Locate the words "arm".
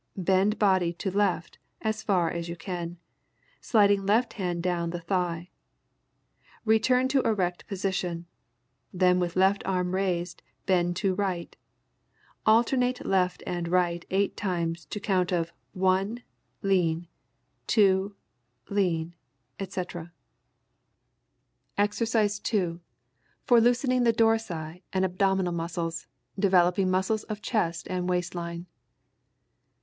9.63-9.93